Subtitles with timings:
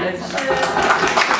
[0.00, 1.39] Let's.